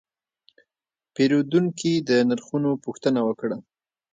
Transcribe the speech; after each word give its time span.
پیرودونکی 1.13 1.93
د 2.09 2.11
نرخونو 2.29 2.71
پوښتنه 2.83 3.19
وکړه. 3.27 3.57